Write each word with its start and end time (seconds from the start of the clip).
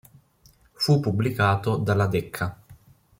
Fu 0.73 0.99
pubblicato 0.99 1.77
dalla 1.77 2.07
Decca. 2.07 2.59